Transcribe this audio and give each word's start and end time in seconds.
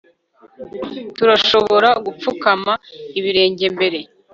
Turashobora 1.15 1.89
gupfukama 2.05 2.73
ibirenge 3.19 3.65
mbere 3.75 3.99